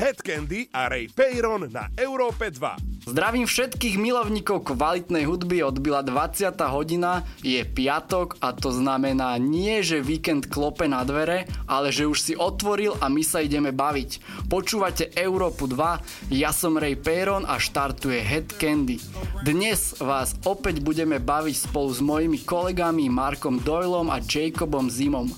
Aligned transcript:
Head 0.00 0.24
Candy 0.24 0.64
a 0.72 0.88
Ray 0.88 1.12
Peyron 1.12 1.68
na 1.68 1.92
Európe 1.92 2.48
2. 2.48 3.04
Zdravím 3.04 3.44
všetkých 3.44 4.00
milovníkov 4.00 4.72
kvalitnej 4.72 5.28
hudby, 5.28 5.60
odbila 5.60 6.00
20. 6.00 6.56
hodina, 6.72 7.28
je 7.44 7.60
piatok 7.60 8.40
a 8.40 8.56
to 8.56 8.72
znamená 8.72 9.36
nie, 9.36 9.84
že 9.84 10.00
víkend 10.00 10.48
klope 10.48 10.88
na 10.88 11.04
dvere, 11.04 11.44
ale 11.68 11.92
že 11.92 12.08
už 12.08 12.16
si 12.16 12.32
otvoril 12.32 12.96
a 12.96 13.12
my 13.12 13.20
sa 13.20 13.44
ideme 13.44 13.76
baviť. 13.76 14.40
Počúvate 14.48 15.12
Európu 15.12 15.68
2, 15.68 16.32
ja 16.32 16.48
som 16.48 16.80
Ray 16.80 16.96
Peyron 16.96 17.44
a 17.44 17.60
štartuje 17.60 18.24
Head 18.24 18.56
Candy. 18.56 18.96
Dnes 19.44 20.00
vás 20.00 20.32
opäť 20.48 20.80
budeme 20.80 21.20
baviť 21.20 21.68
spolu 21.68 21.92
s 21.92 22.00
mojimi 22.00 22.40
kolegami 22.40 23.12
Markom 23.12 23.60
Doylom 23.60 24.08
a 24.08 24.16
Jacobom 24.24 24.88
Zimom. 24.88 25.28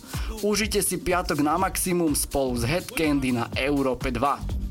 Užite 0.43 0.83
si 0.83 0.99
piatok 0.99 1.39
na 1.39 1.55
maximum 1.55 2.19
spolu 2.19 2.59
s 2.59 2.67
Head 2.67 2.91
na 3.31 3.47
Európe 3.55 4.11
2. 4.11 4.63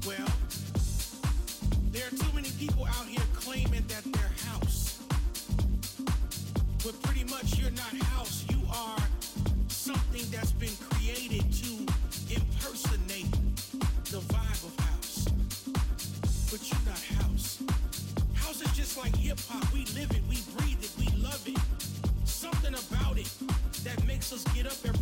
us 24.33 24.43
get 24.55 24.65
up 24.65 24.77
every 24.85 25.00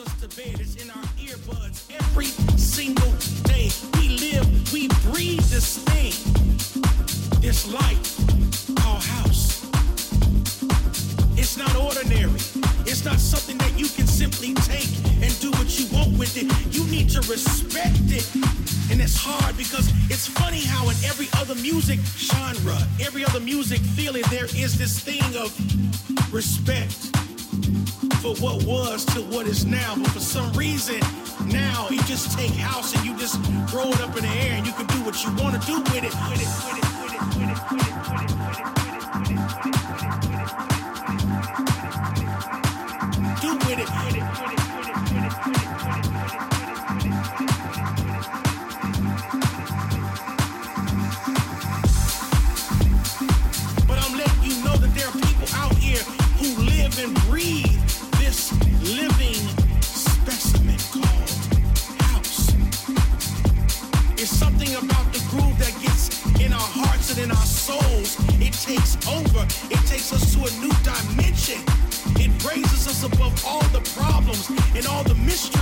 us 0.00 0.20
to 0.20 0.28
bed. 0.36 0.60
It's 0.60 0.76
in 0.76 0.90
our 0.90 1.08
earbuds 1.18 1.82
every 1.92 2.26
single 2.56 3.10
day. 3.44 3.70
We 3.94 4.18
live, 4.20 4.72
we 4.72 4.88
breathe 5.10 5.42
this 5.50 5.78
thing, 5.78 6.12
this 7.40 7.66
life 7.72 8.16
called 8.76 9.02
house. 9.02 9.64
It's 11.36 11.56
not 11.56 11.74
ordinary. 11.76 12.40
It's 12.86 13.04
not 13.04 13.18
something 13.18 13.58
that 13.58 13.78
you 13.78 13.88
can 13.88 14.06
simply 14.06 14.54
take 14.54 14.88
and 15.22 15.32
do 15.40 15.50
what 15.52 15.78
you 15.78 15.86
want 15.92 16.16
with 16.18 16.36
it. 16.36 16.46
You 16.74 16.84
need 16.84 17.10
to 17.10 17.20
respect 17.30 17.98
it. 18.08 18.28
And 18.90 19.00
it's 19.00 19.16
hard 19.16 19.56
because 19.56 19.90
it's 20.10 20.28
funny 20.28 20.60
how 20.60 20.84
in 20.90 20.96
every 21.04 21.28
other 21.34 21.54
music 21.56 21.98
genre, 22.16 22.78
every 23.00 23.24
other 23.24 23.40
music 23.40 23.80
feeling, 23.80 24.22
there 24.30 24.46
is 24.46 24.78
this 24.78 25.00
thing 25.00 25.34
of 25.36 25.50
respect 26.32 27.10
for 28.18 28.34
what 28.42 28.62
was 28.64 29.04
to 29.06 29.20
what 29.22 29.46
is 29.46 29.64
now. 29.64 29.94
But 29.96 30.10
for 30.10 30.20
some 30.20 30.52
reason, 30.52 31.00
now 31.46 31.88
you 31.90 32.02
just 32.02 32.36
take 32.36 32.52
house 32.52 32.94
and 32.94 33.04
you 33.04 33.16
just 33.16 33.40
throw 33.70 33.88
it 33.90 34.00
up 34.00 34.16
in 34.16 34.24
the 34.24 34.28
air 34.28 34.54
and 34.54 34.66
you 34.66 34.72
can 34.72 34.86
do 34.86 35.02
what 35.04 35.22
you 35.24 35.30
want 35.36 35.60
to 35.60 35.66
do 35.66 35.78
with 35.80 36.04
it. 36.04 36.14
With 36.30 36.42
it, 36.42 36.48
with 36.64 36.78
it, 36.78 36.88
with 37.02 37.14
it, 37.14 37.38
with 37.38 37.50
it, 37.50 37.72
with 37.72 37.88
it. 37.88 37.97
over. 69.16 69.46
It 69.70 69.80
takes 69.86 70.12
us 70.12 70.34
to 70.34 70.40
a 70.40 70.50
new 70.60 70.72
dimension. 70.82 71.60
It 72.16 72.30
raises 72.44 72.86
us 72.86 73.04
above 73.04 73.34
all 73.46 73.62
the 73.68 73.80
problems 73.96 74.50
and 74.74 74.86
all 74.86 75.04
the 75.04 75.14
mysteries. 75.14 75.57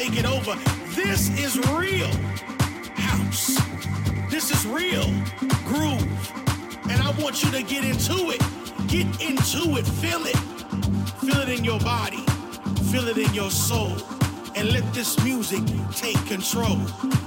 Take 0.00 0.18
it 0.18 0.24
over. 0.24 0.54
This 0.94 1.28
is 1.38 1.58
real 1.68 2.10
house. 2.96 3.58
This 4.30 4.50
is 4.50 4.66
real 4.66 5.04
groove. 5.66 6.32
And 6.88 7.02
I 7.02 7.14
want 7.20 7.42
you 7.42 7.50
to 7.50 7.62
get 7.62 7.84
into 7.84 8.30
it. 8.30 8.40
Get 8.88 9.06
into 9.20 9.76
it. 9.76 9.86
Feel 9.86 10.24
it. 10.26 10.38
Feel 11.20 11.40
it 11.42 11.48
in 11.58 11.64
your 11.64 11.78
body. 11.80 12.24
Feel 12.90 13.08
it 13.08 13.18
in 13.18 13.32
your 13.34 13.50
soul. 13.50 13.94
And 14.56 14.72
let 14.72 14.90
this 14.94 15.22
music 15.22 15.62
take 15.92 16.24
control. 16.26 16.76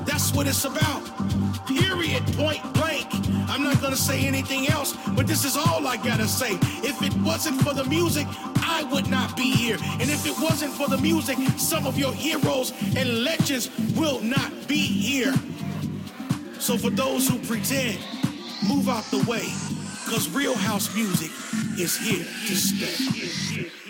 That's 0.06 0.34
what 0.34 0.48
it's 0.48 0.66
about. 0.66 1.04
Period. 1.68 2.24
Point 2.36 2.62
blank. 2.74 3.08
I'm 3.50 3.64
not 3.64 3.80
gonna 3.82 3.96
say 3.96 4.26
anything 4.26 4.68
else, 4.70 4.96
but 5.16 5.28
this 5.28 5.46
is 5.46 5.56
all 5.56 5.86
I 5.86 5.98
gotta 5.98 6.28
say. 6.28 6.58
If 6.82 7.02
it 7.04 7.14
wasn't 7.22 7.62
for 7.62 7.74
the 7.74 7.86
music, 7.86 8.28
I 8.74 8.84
would 8.92 9.08
not 9.08 9.38
be 9.38 9.52
here. 9.52 9.78
And 10.00 10.10
if 10.10 10.26
it 10.26 10.36
wasn't 10.42 10.74
for 10.74 10.88
the 10.88 10.98
music, 10.98 11.38
some 11.58 11.86
of 11.86 11.96
your 11.98 12.12
heroes 12.12 12.74
and 12.98 13.24
legends 13.24 13.70
will 13.96 14.20
not 14.22 14.52
be 14.68 14.82
here. 14.82 15.34
So 16.60 16.78
for 16.78 16.90
those 16.90 17.28
who 17.30 17.38
pretend, 17.40 18.00
move 18.68 18.90
out 18.90 19.04
the 19.12 19.24
way, 19.30 19.46
because 20.06 20.28
real 20.34 20.56
house 20.56 20.94
music 20.96 21.30
is 21.78 21.96
here 21.98 22.26
to 22.48 22.56
stay. 22.56 23.83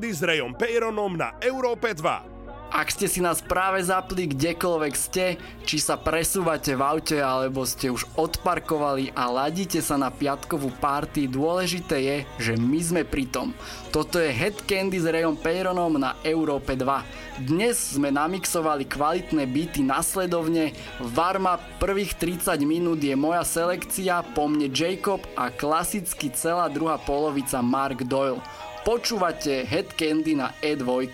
Candy 0.00 0.16
s 0.16 0.24
Rayom 0.24 0.56
Peyronom 0.56 1.12
na 1.12 1.36
Európe 1.44 1.92
2. 1.92 2.72
Ak 2.72 2.88
ste 2.88 3.04
si 3.04 3.20
nás 3.20 3.44
práve 3.44 3.84
zapli 3.84 4.32
kdekoľvek 4.32 4.94
ste, 4.96 5.36
či 5.68 5.76
sa 5.76 6.00
presúvate 6.00 6.72
v 6.72 6.80
aute 6.80 7.20
alebo 7.20 7.68
ste 7.68 7.92
už 7.92 8.08
odparkovali 8.16 9.12
a 9.12 9.28
ladíte 9.28 9.84
sa 9.84 10.00
na 10.00 10.08
piatkovú 10.08 10.72
party, 10.80 11.28
dôležité 11.28 12.00
je, 12.00 12.16
že 12.40 12.52
my 12.56 12.80
sme 12.80 13.02
pri 13.04 13.28
tom. 13.28 13.52
Toto 13.92 14.16
je 14.16 14.32
Head 14.32 14.64
Candy 14.64 14.96
s 14.96 15.04
Rayom 15.04 15.36
Peyronom 15.36 16.00
na 16.00 16.16
Európe 16.24 16.72
2. 16.72 17.44
Dnes 17.44 18.00
sme 18.00 18.08
namixovali 18.08 18.88
kvalitné 18.88 19.44
byty 19.44 19.84
nasledovne, 19.84 20.72
Varma 20.96 21.60
prvých 21.76 22.16
30 22.16 22.56
minút 22.64 23.04
je 23.04 23.12
moja 23.12 23.44
selekcia, 23.44 24.24
po 24.32 24.48
mne 24.48 24.72
Jacob 24.72 25.20
a 25.36 25.52
klasicky 25.52 26.32
celá 26.32 26.72
druhá 26.72 26.96
polovica 26.96 27.60
Mark 27.60 28.00
Doyle. 28.08 28.40
Počúvate 28.80 29.64
Head 29.68 29.92
Candy 29.92 30.32
na 30.32 30.56
E2. 30.64 31.12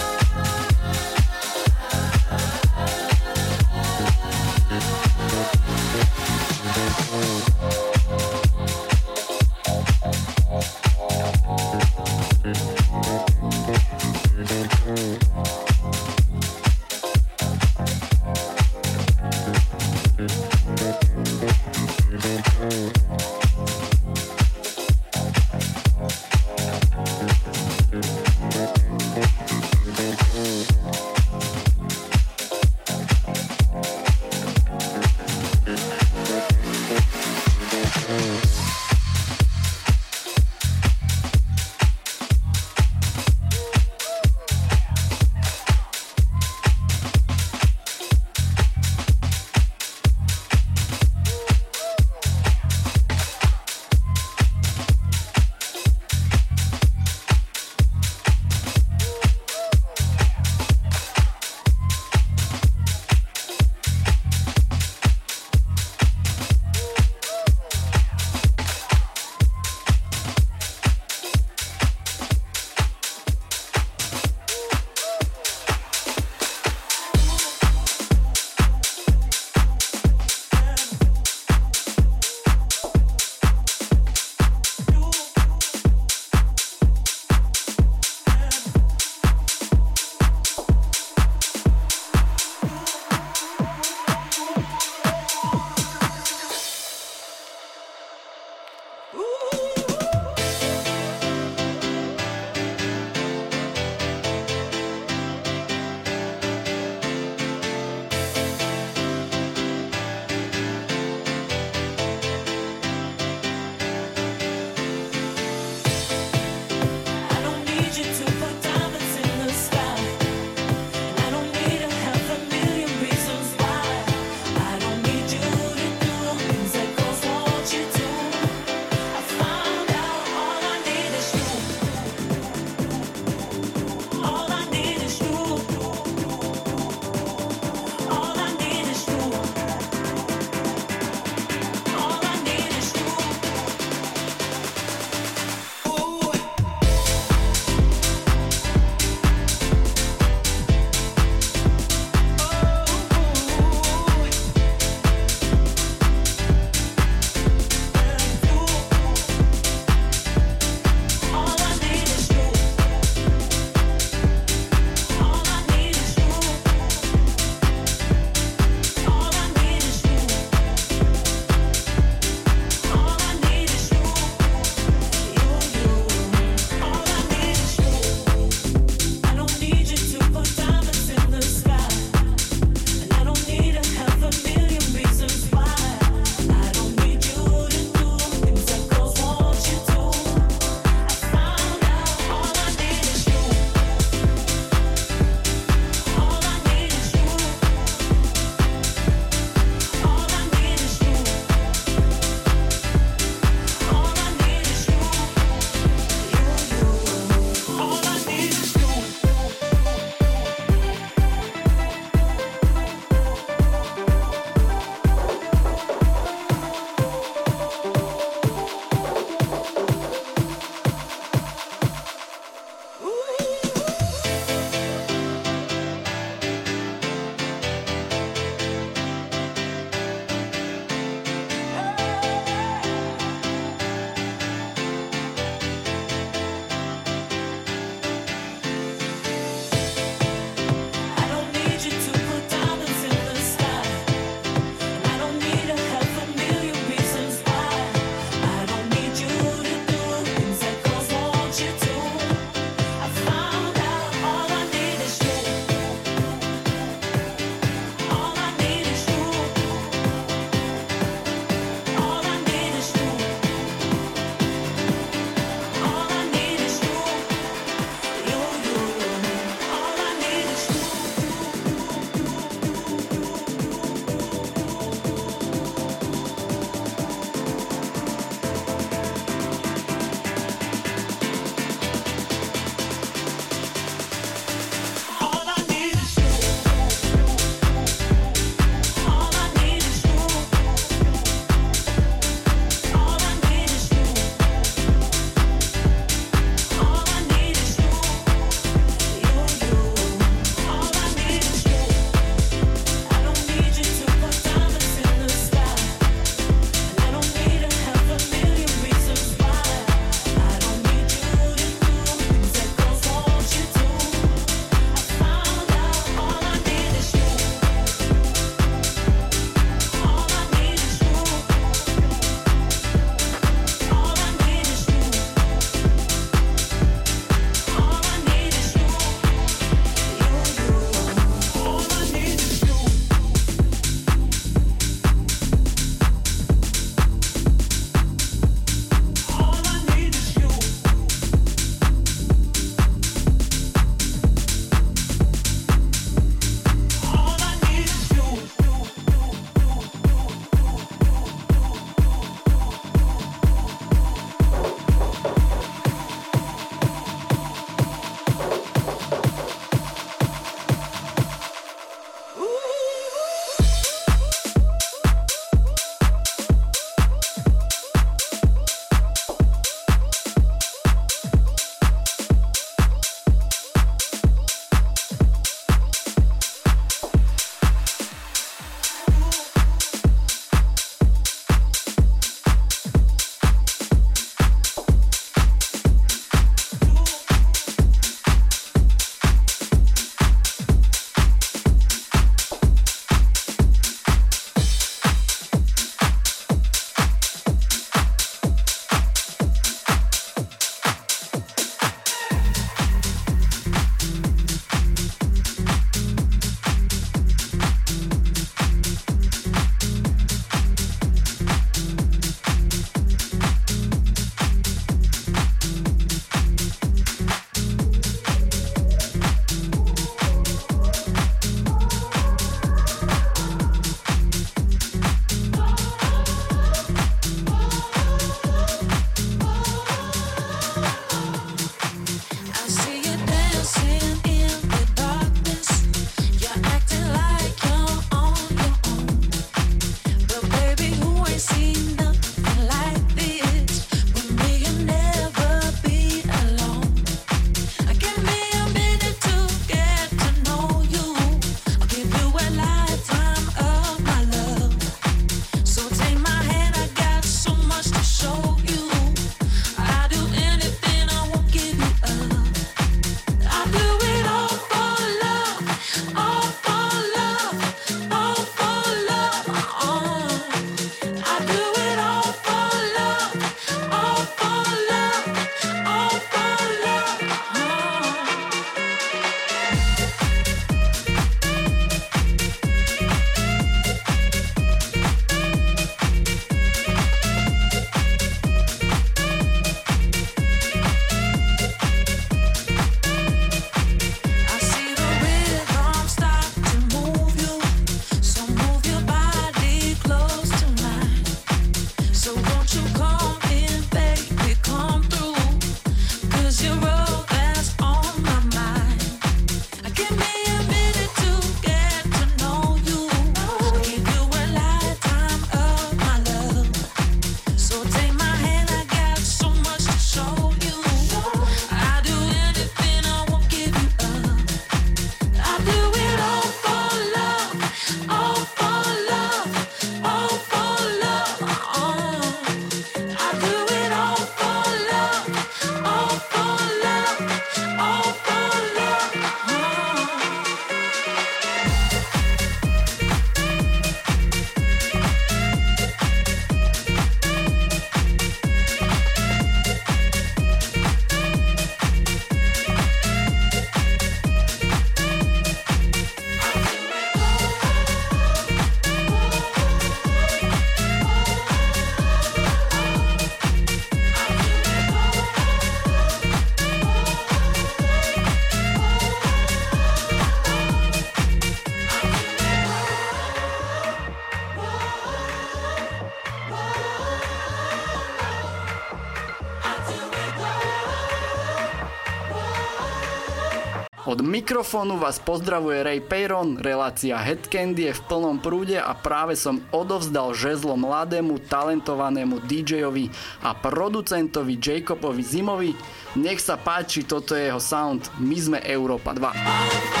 Mikrofónu 584.41 584.97
vás 584.97 585.21
pozdravuje 585.21 585.85
Ray 585.85 586.01
Peyron, 586.01 586.57
relácia 586.57 587.13
Headcandy 587.13 587.85
je 587.85 587.93
v 587.93 588.01
plnom 588.09 588.41
prúde 588.41 588.73
a 588.73 588.89
práve 588.97 589.37
som 589.37 589.61
odovzdal 589.69 590.33
žezlo 590.33 590.73
mladému, 590.73 591.45
talentovanému 591.45 592.41
DJovi 592.49 593.13
a 593.45 593.53
producentovi 593.53 594.57
Jacobovi 594.57 595.21
Zimovi. 595.21 595.77
Nech 596.17 596.41
sa 596.41 596.57
páči, 596.57 597.05
toto 597.05 597.37
je 597.37 597.53
jeho 597.53 597.61
sound. 597.61 598.09
My 598.17 598.37
sme 598.41 598.57
Európa 598.65 599.13
2. 599.13 600.00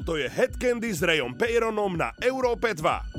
Toto 0.00 0.16
je 0.16 0.32
Head 0.32 0.56
Candy 0.56 0.96
s 0.96 1.04
Rayom 1.04 1.36
Peyronom 1.36 1.92
na 1.92 2.16
Európe 2.24 2.72
2. 2.72 3.09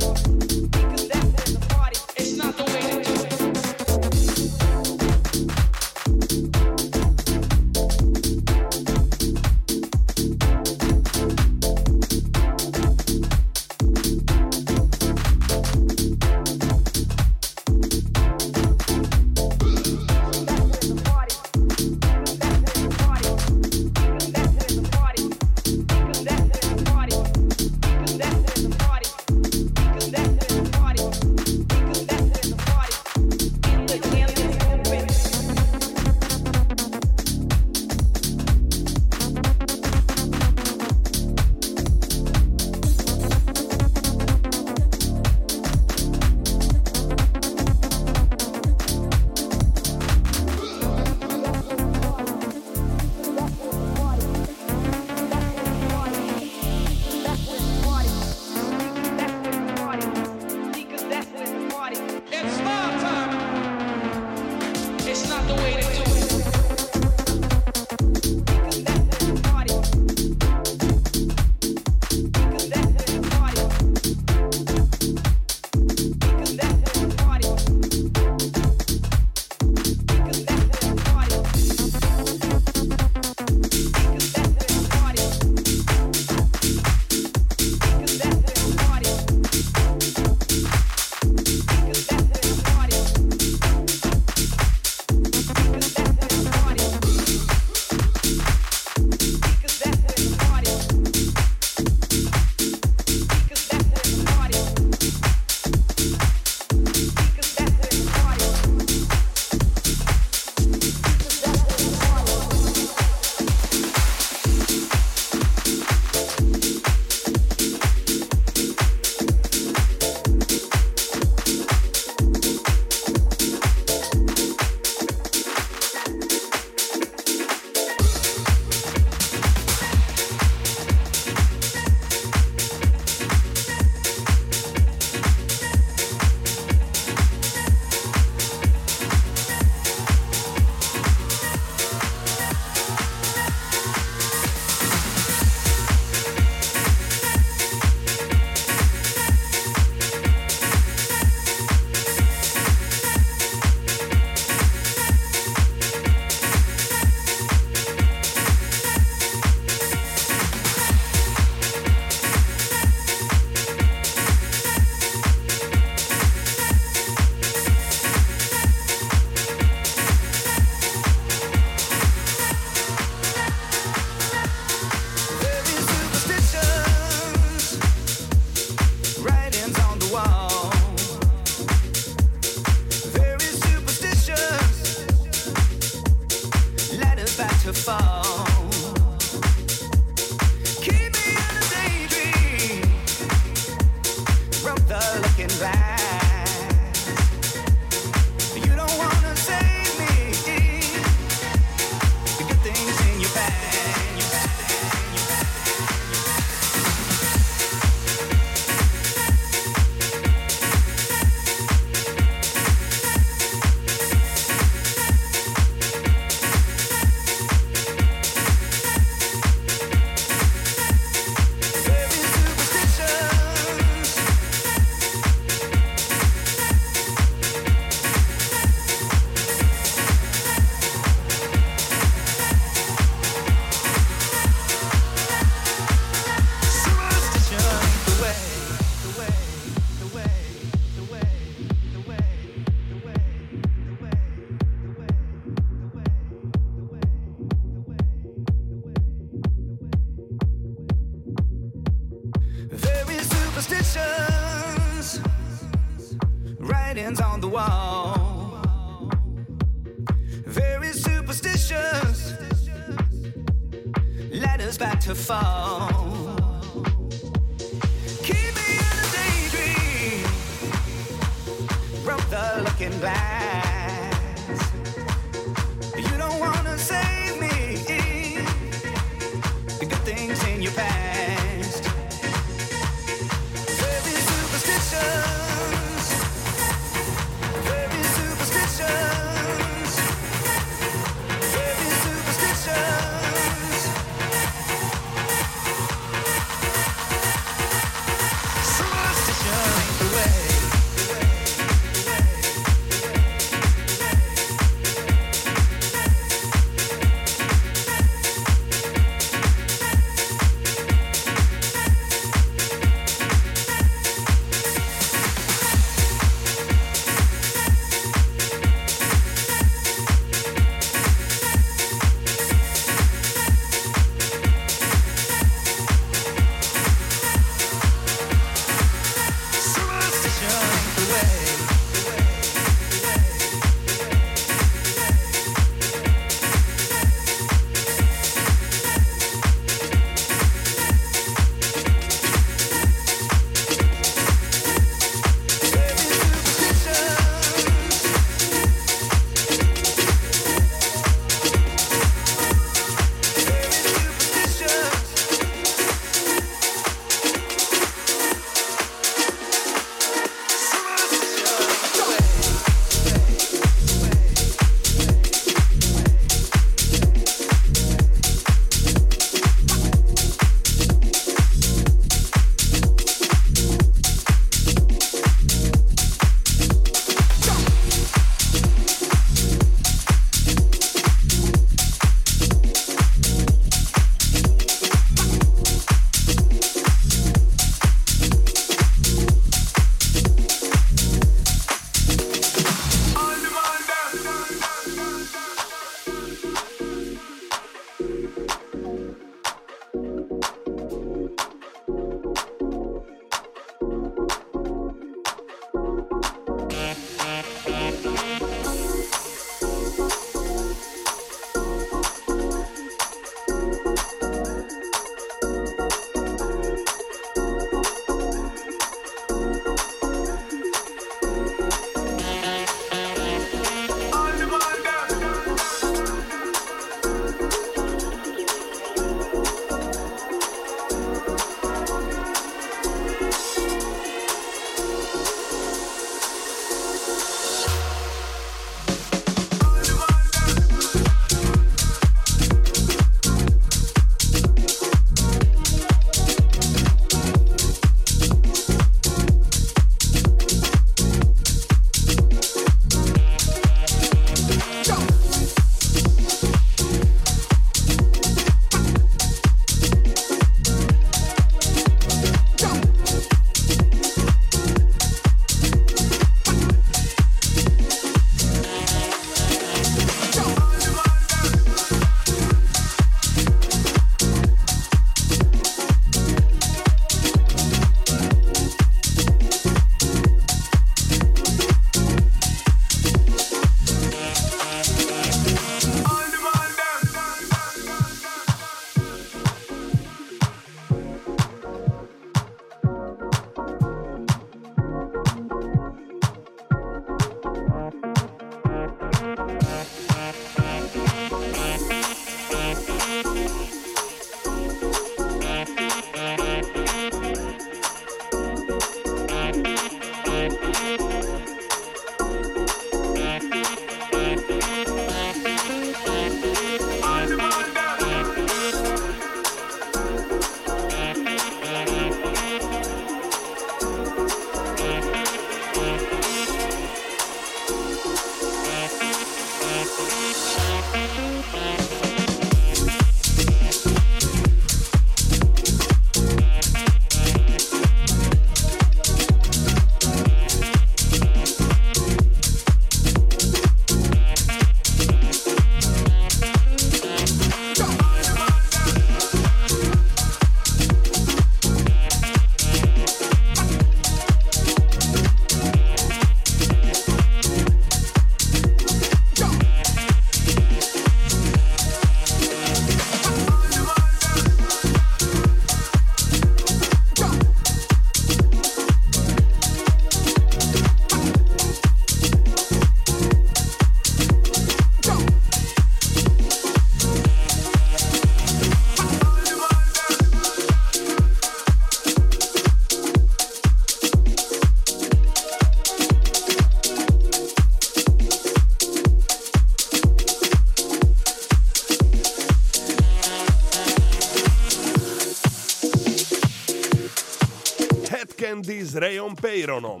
s 598.88 598.96
Rayom 598.96 599.36
Peyronom. 599.36 600.00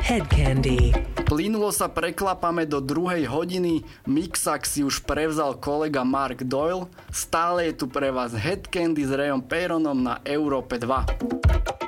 Head 0.00 0.24
Candy. 0.32 0.96
Plynulo 1.28 1.68
sa 1.68 1.92
preklapame 1.92 2.64
do 2.64 2.80
druhej 2.80 3.28
hodiny, 3.28 3.84
mixak 4.08 4.64
si 4.64 4.80
už 4.80 5.04
prevzal 5.04 5.60
kolega 5.60 6.00
Mark 6.00 6.48
Doyle, 6.48 6.88
stále 7.12 7.68
je 7.68 7.84
tu 7.84 7.92
pre 7.92 8.08
vás 8.08 8.32
Head 8.32 8.72
Candy 8.72 9.04
s 9.04 9.12
Rayom 9.12 9.44
Peyronom 9.44 10.00
na 10.00 10.24
Európe 10.24 10.80
2. 10.80 11.87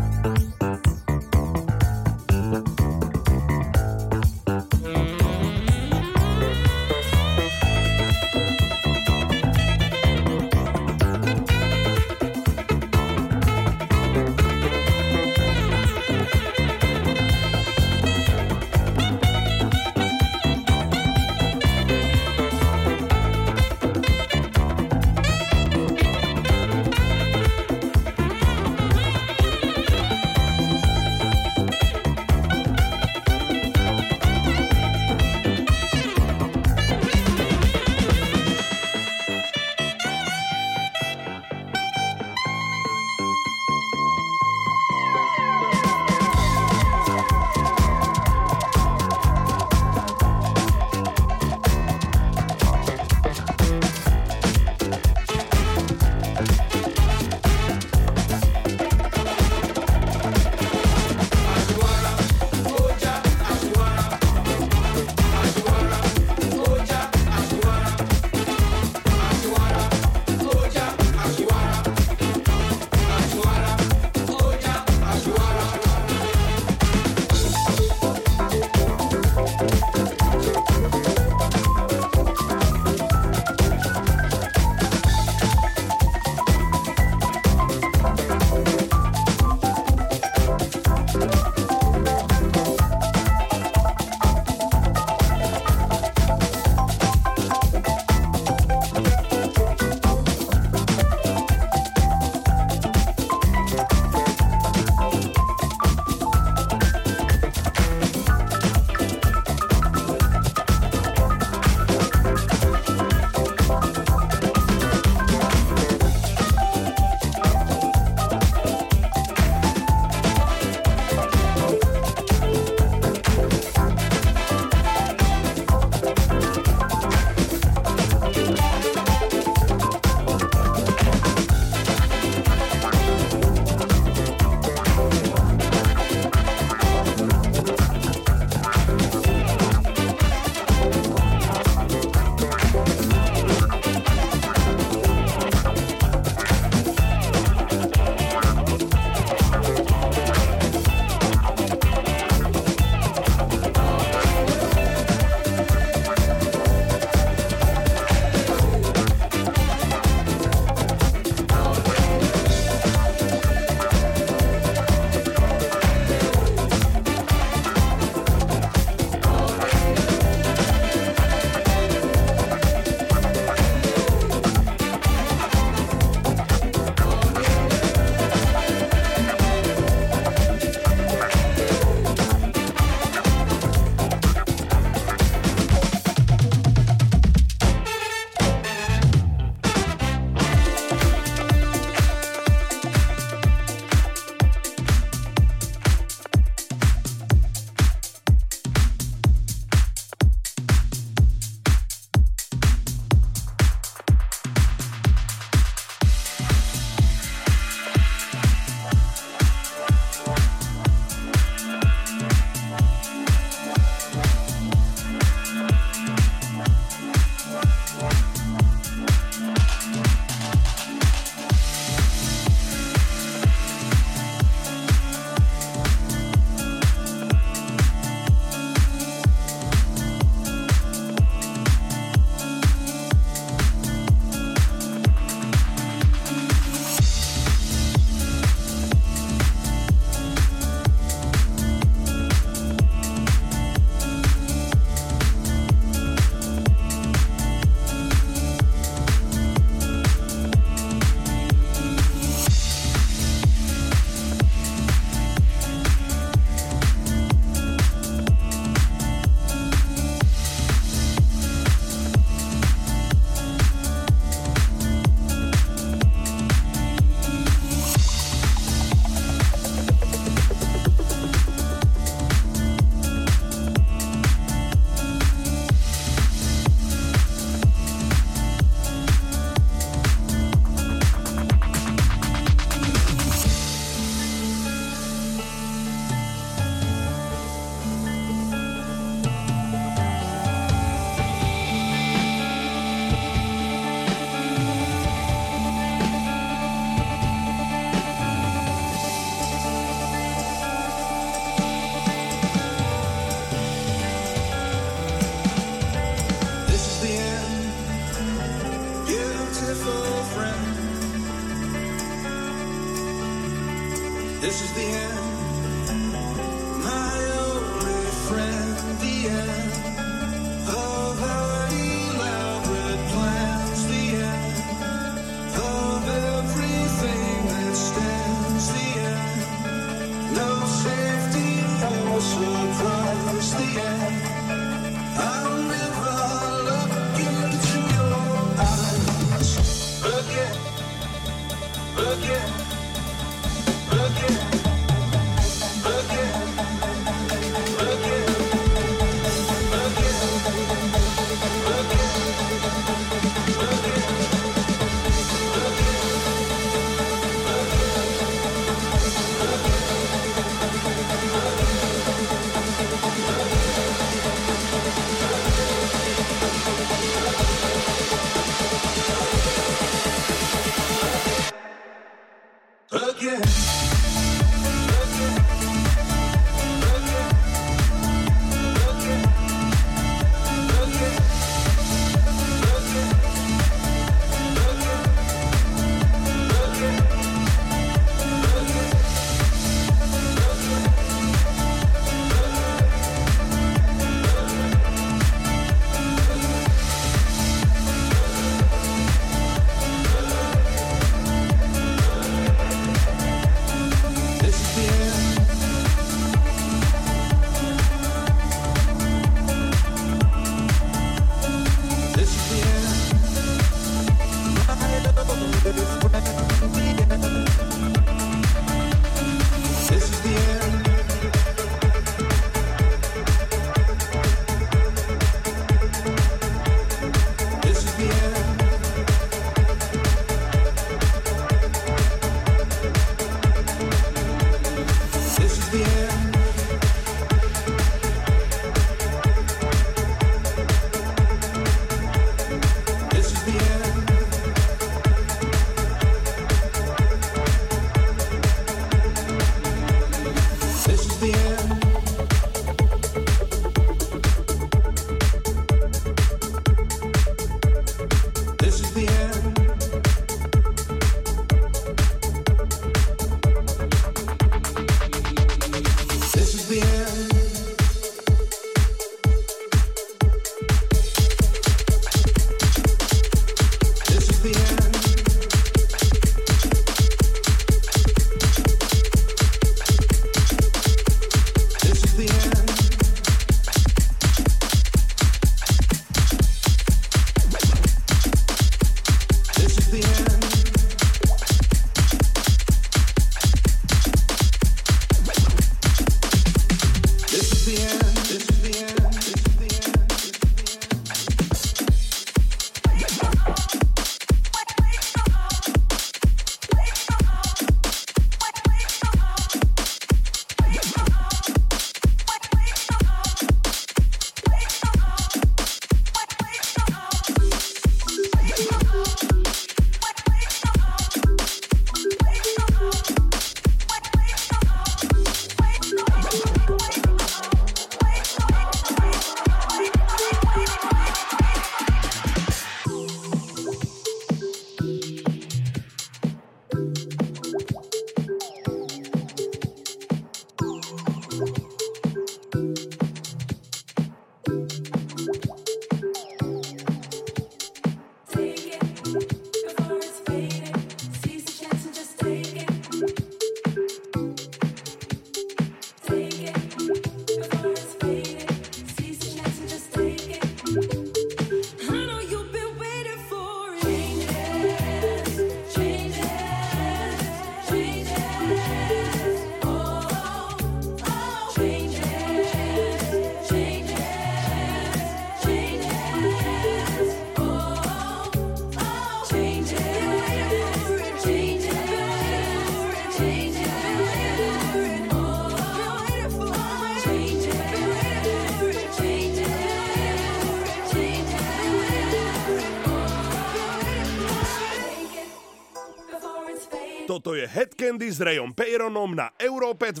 Headcandy 597.76 598.08
s 598.08 598.24
Rayom 598.24 598.56
Peyronom 598.56 599.12
na 599.12 599.28
Európe 599.36 599.92
2. 599.92 600.00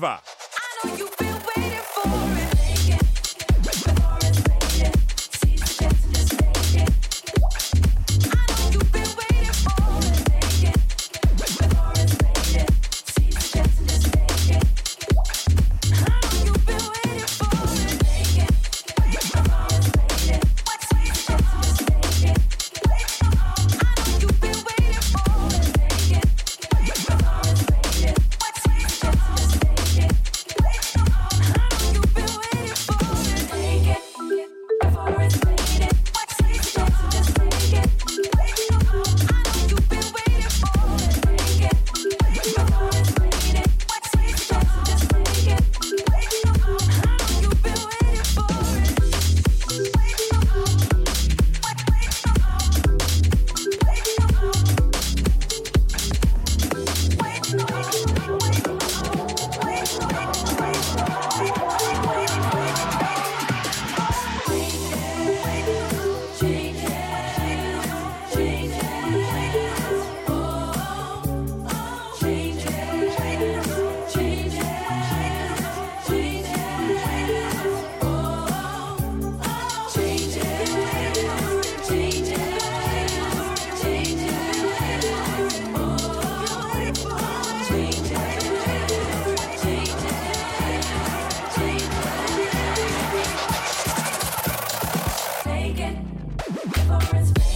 for 96.86 97.16
his 97.16 97.32
face. 97.32 97.55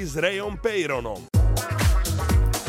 S 0.00 0.16
Rayom 0.16 0.56
Peyronom. 0.56 1.28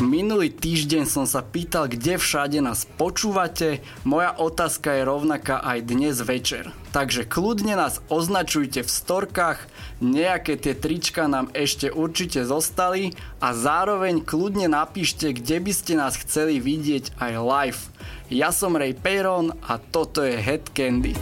Minulý 0.04 0.52
týždeň 0.52 1.08
som 1.08 1.24
sa 1.24 1.40
pýtal, 1.40 1.88
kde 1.88 2.20
všade 2.20 2.60
nás 2.60 2.84
počúvate. 2.84 3.80
Moja 4.04 4.36
otázka 4.36 4.92
je 4.92 5.08
rovnaká 5.08 5.64
aj 5.64 5.78
dnes 5.88 6.20
večer. 6.20 6.68
Takže 6.92 7.24
kľudne 7.24 7.80
nás 7.80 8.04
označujte 8.12 8.84
v 8.84 8.90
storkách, 8.90 9.64
nejaké 10.04 10.60
tie 10.60 10.76
trička 10.76 11.24
nám 11.24 11.48
ešte 11.56 11.88
určite 11.88 12.44
zostali 12.44 13.16
a 13.40 13.56
zároveň 13.56 14.20
kľudne 14.20 14.68
napíšte, 14.68 15.32
kde 15.32 15.56
by 15.64 15.72
ste 15.72 15.92
nás 15.96 16.20
chceli 16.20 16.60
vidieť 16.60 17.16
aj 17.16 17.32
live. 17.40 17.82
Ja 18.28 18.52
som 18.52 18.76
Ray 18.76 18.92
Peyron 18.92 19.56
a 19.64 19.80
toto 19.80 20.20
je 20.20 20.36
Head 20.36 20.74
Candy. 20.76 21.16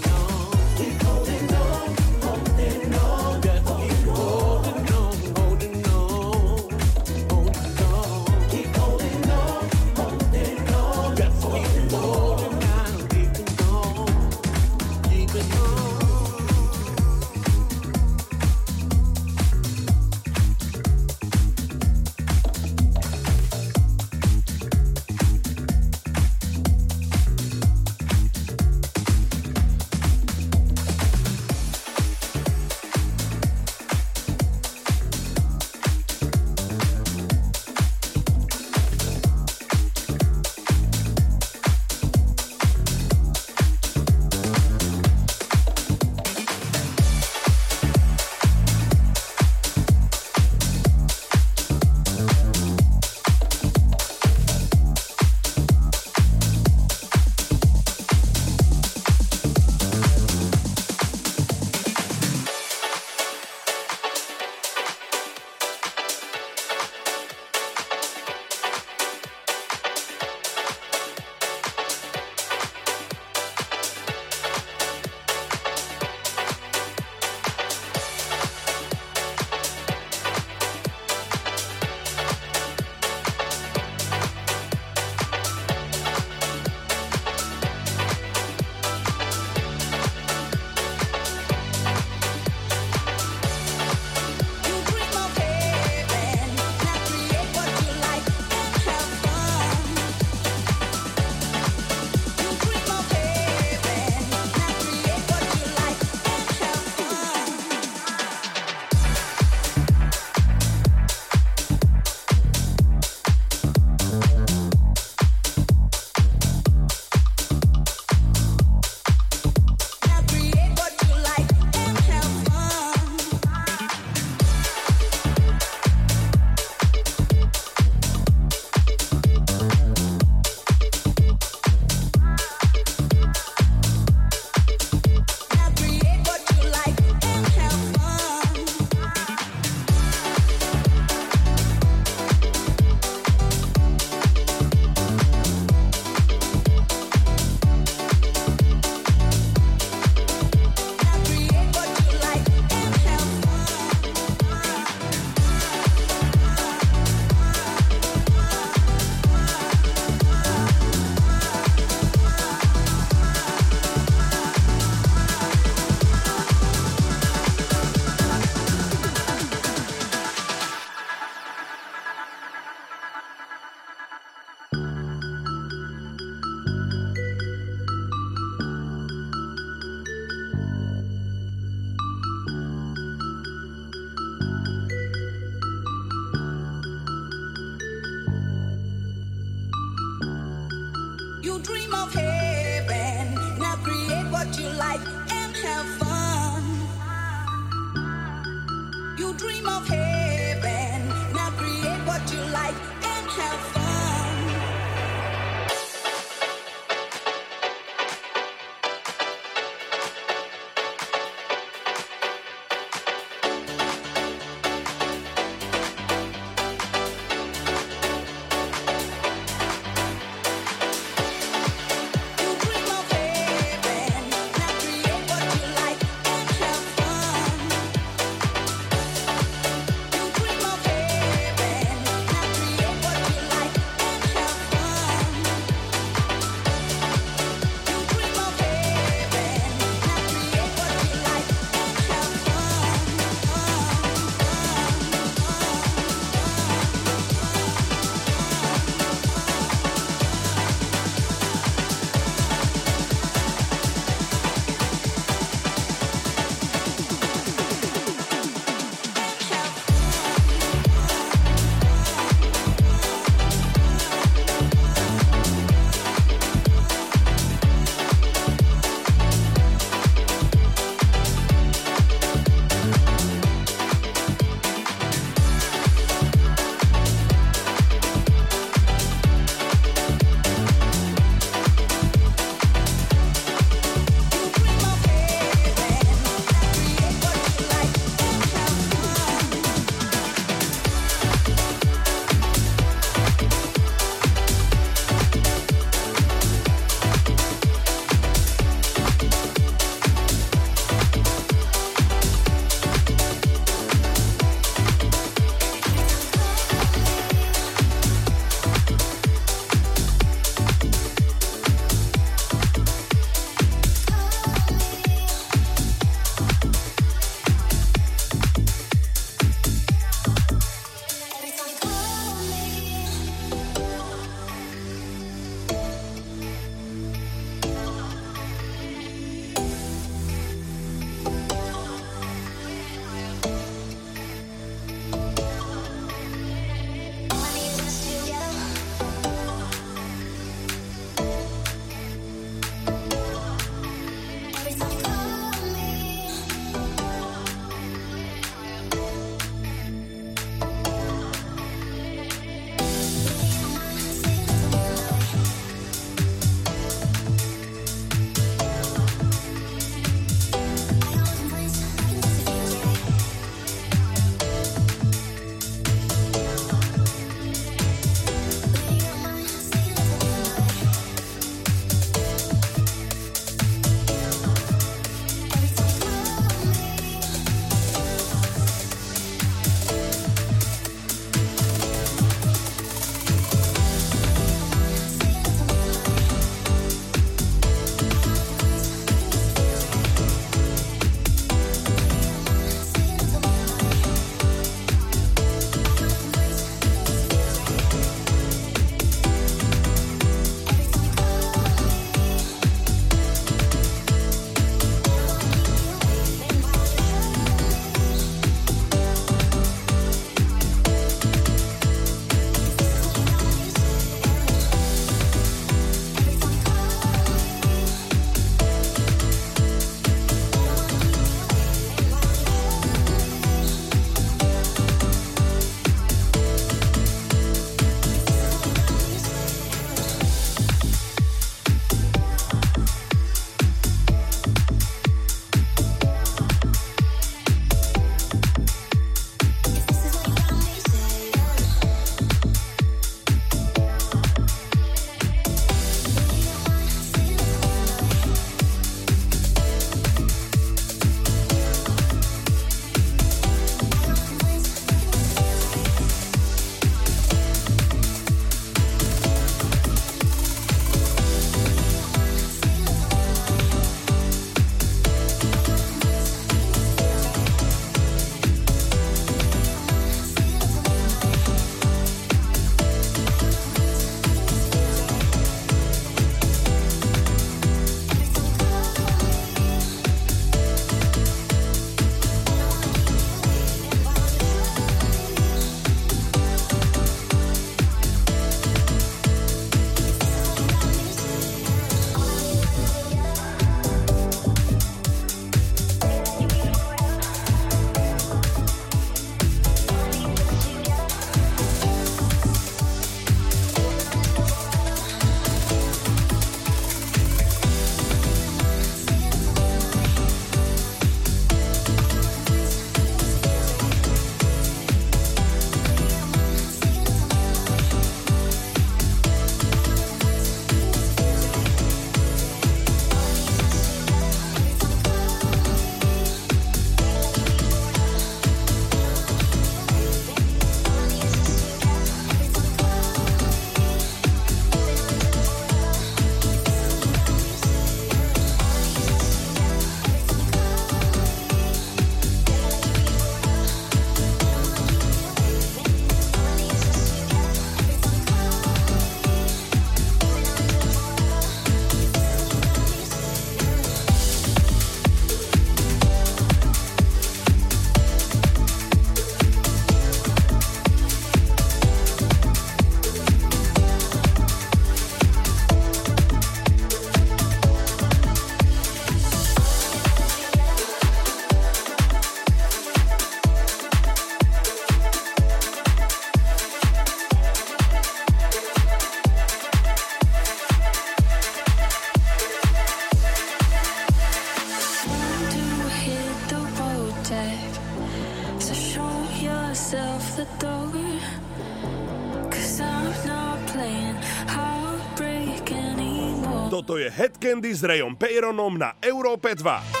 Candy 597.51 597.75
s 597.75 597.83
Rayom 597.83 598.15
Peyronom 598.15 598.79
na 598.79 598.95
Európe 599.03 599.51
2. 599.51 600.00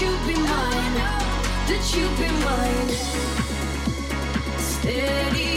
You'd 0.00 0.26
be 0.26 0.34
mine. 0.34 0.94
That 1.66 1.84
you'd 1.94 2.16
be 2.18 2.28
mine. 2.44 2.90
Steady 4.58 5.47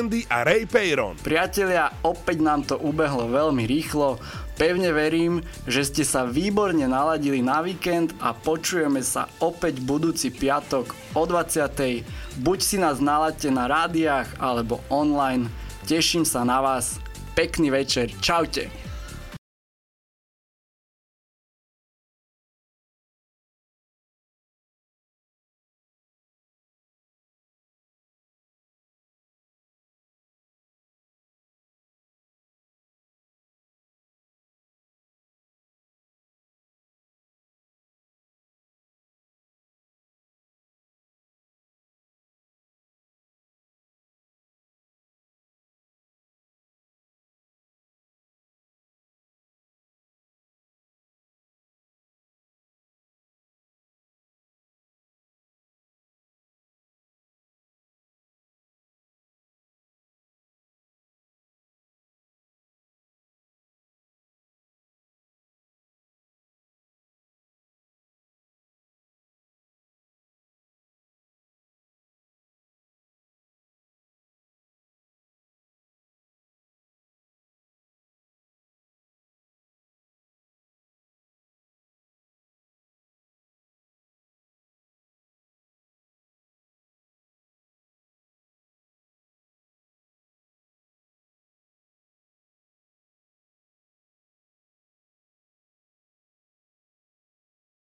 Candy 0.00 0.24
a 0.32 0.48
Ray 0.48 0.64
Peyron. 0.64 1.12
Priatelia, 1.20 1.92
opäť 2.00 2.40
nám 2.40 2.64
to 2.64 2.80
ubehlo 2.80 3.28
veľmi 3.28 3.68
rýchlo. 3.68 4.16
Pevne 4.56 4.96
verím, 4.96 5.44
že 5.68 5.84
ste 5.84 6.08
sa 6.08 6.24
výborne 6.24 6.88
naladili 6.88 7.44
na 7.44 7.60
víkend 7.60 8.16
a 8.16 8.32
počujeme 8.32 9.04
sa 9.04 9.28
opäť 9.44 9.84
budúci 9.84 10.32
piatok 10.32 10.96
o 11.12 11.28
20. 11.28 12.00
Buď 12.40 12.58
si 12.64 12.80
nás 12.80 12.96
naladte 12.96 13.52
na 13.52 13.68
rádiách 13.68 14.40
alebo 14.40 14.80
online. 14.88 15.52
Teším 15.84 16.24
sa 16.24 16.48
na 16.48 16.64
vás. 16.64 16.96
Pekný 17.36 17.68
večer. 17.68 18.08
Čaute. 18.24 18.89